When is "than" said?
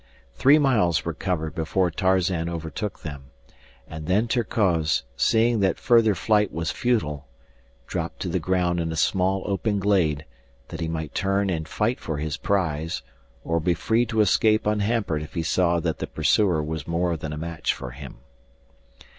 17.15-17.31